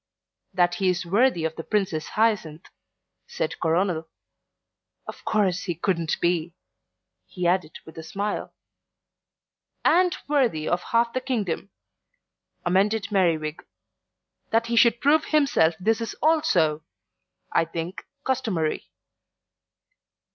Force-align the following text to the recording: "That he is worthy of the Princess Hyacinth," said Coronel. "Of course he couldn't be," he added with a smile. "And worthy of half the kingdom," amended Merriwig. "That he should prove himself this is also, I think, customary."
"That 0.51 0.73
he 0.81 0.89
is 0.89 1.05
worthy 1.05 1.45
of 1.45 1.55
the 1.57 1.63
Princess 1.63 2.07
Hyacinth," 2.17 2.65
said 3.27 3.59
Coronel. 3.59 4.09
"Of 5.07 5.23
course 5.25 5.65
he 5.65 5.75
couldn't 5.75 6.19
be," 6.19 6.55
he 7.27 7.45
added 7.45 7.77
with 7.85 7.99
a 7.99 8.03
smile. 8.03 8.51
"And 9.85 10.17
worthy 10.27 10.67
of 10.67 10.81
half 10.81 11.13
the 11.13 11.21
kingdom," 11.21 11.69
amended 12.65 13.11
Merriwig. 13.11 13.59
"That 14.49 14.65
he 14.65 14.75
should 14.75 15.01
prove 15.01 15.25
himself 15.25 15.75
this 15.79 16.01
is 16.01 16.15
also, 16.19 16.83
I 17.51 17.65
think, 17.65 18.03
customary." 18.23 18.89